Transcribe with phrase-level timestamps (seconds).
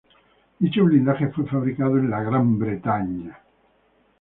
[0.57, 3.37] Dicho blindaje fue fabricado en Gran Bretaña.